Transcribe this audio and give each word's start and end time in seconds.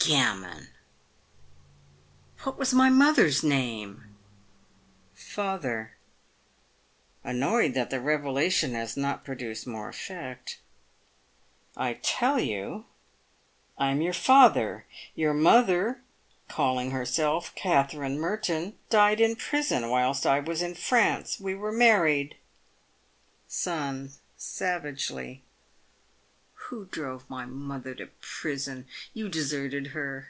Gammon! 0.00 0.68
"What 2.44 2.56
was 2.58 2.72
my 2.72 2.88
mother's 2.88 3.42
name? 3.42 4.04
Father 5.12 5.96
(annoyed 7.22 7.74
that 7.74 7.90
the 7.90 8.00
revelation 8.00 8.72
has 8.72 8.96
not 8.96 9.22
produced 9.22 9.66
more 9.66 9.86
effect). 9.90 10.60
I 11.76 11.98
tell 12.02 12.40
you 12.40 12.86
I 13.76 13.90
am 13.90 14.00
your 14.00 14.14
father. 14.14 14.86
Your 15.14 15.34
mother, 15.34 16.00
calling 16.48 16.92
herself 16.92 17.54
Katherine 17.54 18.18
Merton, 18.18 18.78
died 18.88 19.20
in 19.20 19.36
prison 19.36 19.90
whilst 19.90 20.24
I 20.26 20.40
was 20.40 20.62
in 20.62 20.74
Prance. 20.74 21.38
We 21.38 21.54
were 21.54 21.72
married. 21.72 22.36
Son 23.46 24.12
(savagely). 24.38 25.42
Who 26.70 26.84
drove 26.84 27.28
my 27.30 27.46
mother 27.46 27.94
to 27.94 28.08
prison? 28.20 28.86
You 29.14 29.30
deserted 29.30 29.86
her. 29.88 30.16